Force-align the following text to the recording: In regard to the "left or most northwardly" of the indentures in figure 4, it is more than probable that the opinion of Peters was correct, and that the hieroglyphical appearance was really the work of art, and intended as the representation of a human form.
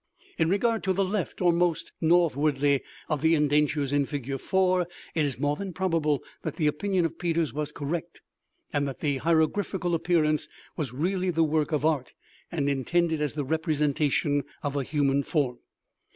In 0.39 0.49
regard 0.49 0.83
to 0.85 0.93
the 0.93 1.05
"left 1.05 1.41
or 1.41 1.53
most 1.53 1.91
northwardly" 2.01 2.81
of 3.07 3.21
the 3.21 3.35
indentures 3.35 3.93
in 3.93 4.07
figure 4.07 4.39
4, 4.39 4.87
it 5.13 5.25
is 5.27 5.39
more 5.39 5.55
than 5.55 5.73
probable 5.73 6.23
that 6.41 6.55
the 6.55 6.65
opinion 6.65 7.05
of 7.05 7.19
Peters 7.19 7.53
was 7.53 7.71
correct, 7.71 8.19
and 8.73 8.87
that 8.87 9.01
the 9.01 9.17
hieroglyphical 9.19 9.93
appearance 9.93 10.47
was 10.75 10.91
really 10.91 11.29
the 11.29 11.43
work 11.43 11.71
of 11.71 11.85
art, 11.85 12.15
and 12.51 12.67
intended 12.67 13.21
as 13.21 13.35
the 13.35 13.45
representation 13.45 14.43
of 14.63 14.75
a 14.75 14.81
human 14.83 15.21
form. 15.21 15.59